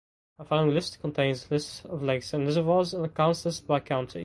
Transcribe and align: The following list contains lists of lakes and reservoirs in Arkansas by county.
The 0.39 0.45
following 0.45 0.73
list 0.73 0.99
contains 0.99 1.51
lists 1.51 1.85
of 1.85 2.01
lakes 2.01 2.33
and 2.33 2.47
reservoirs 2.47 2.95
in 2.95 3.01
Arkansas 3.01 3.61
by 3.67 3.81
county. 3.81 4.19